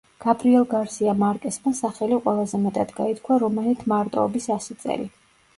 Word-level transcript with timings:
გაბრიელ 0.23 0.63
გარსია 0.71 1.13
მარკესმა 1.23 1.73
სახელი 1.81 2.19
ყველაზე 2.23 2.63
მეტად 2.63 2.95
გაითქვა 3.01 3.39
რომანით 3.45 3.87
„მარტოობის 3.93 4.49
ასი 4.57 4.83
წელი“. 4.85 5.11